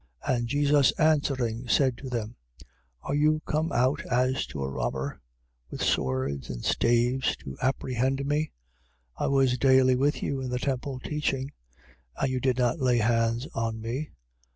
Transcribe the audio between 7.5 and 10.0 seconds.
apprehend me? 14:49. I was daily